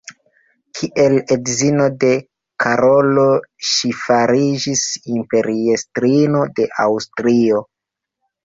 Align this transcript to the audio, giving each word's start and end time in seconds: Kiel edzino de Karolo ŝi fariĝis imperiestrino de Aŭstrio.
Kiel 0.77 1.17
edzino 1.35 1.85
de 2.03 2.09
Karolo 2.65 3.25
ŝi 3.73 3.91
fariĝis 3.99 4.87
imperiestrino 5.19 6.43
de 6.61 6.67
Aŭstrio. 6.87 7.63